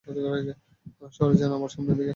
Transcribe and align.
সরে 1.13 1.35
যান 1.39 1.51
আমার 1.57 1.71
সামনে 1.73 1.93
থেকে। 1.93 2.09